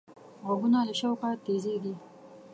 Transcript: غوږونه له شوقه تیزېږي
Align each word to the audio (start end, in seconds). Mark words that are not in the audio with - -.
غوږونه 0.45 0.79
له 0.87 0.93
شوقه 0.99 1.29
تیزېږي 1.45 1.93